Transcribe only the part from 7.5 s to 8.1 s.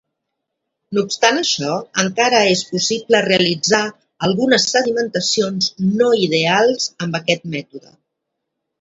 mètode.